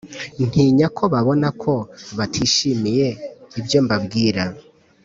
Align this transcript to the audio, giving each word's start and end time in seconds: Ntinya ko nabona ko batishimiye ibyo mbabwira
Ntinya 0.47 0.87
ko 0.97 1.03
nabona 1.11 1.47
ko 1.63 1.73
batishimiye 2.17 3.07
ibyo 3.59 3.79
mbabwira 3.85 4.43